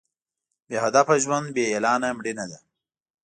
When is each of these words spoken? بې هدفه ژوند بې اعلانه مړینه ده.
بې 0.67 0.77
هدفه 0.85 1.15
ژوند 1.23 1.47
بې 1.55 1.63
اعلانه 1.73 2.07
مړینه 2.17 2.45
ده. 2.51 2.59